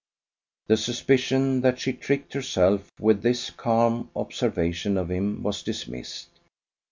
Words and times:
The 0.65 0.77
suspicion 0.77 1.61
that 1.61 1.77
she 1.79 1.93
tricked 1.93 2.33
herself 2.33 2.89
with 2.99 3.21
this 3.21 3.51
calm 3.51 4.09
observation 4.15 4.97
of 4.97 5.11
him 5.11 5.43
was 5.43 5.61
dismissed. 5.61 6.39